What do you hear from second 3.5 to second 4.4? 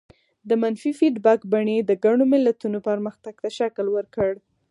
شکل ورکړ.